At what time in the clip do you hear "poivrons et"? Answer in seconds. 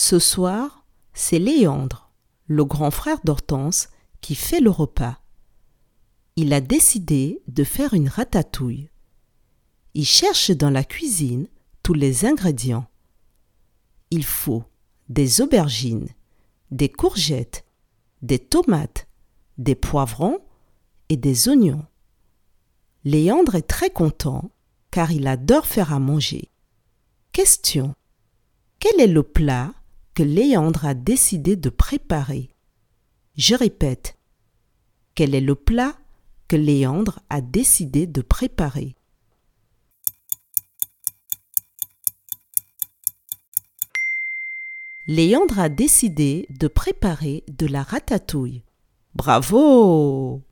19.74-21.16